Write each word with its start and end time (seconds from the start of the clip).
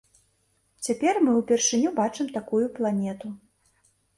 Цяпер 0.87 1.19
мы 1.27 1.35
ўпершыню 1.41 1.93
бачым 2.01 2.33
такую 2.39 2.65
планету. 2.79 3.27